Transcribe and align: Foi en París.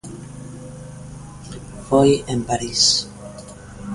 Foi 1.87 2.11
en 2.33 2.39
París. 2.49 2.81